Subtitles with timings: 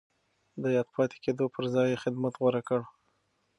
[0.61, 2.81] د ياد پاتې کېدو پر ځای يې خدمت غوره کړ.